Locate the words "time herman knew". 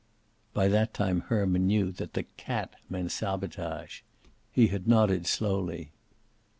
0.95-1.91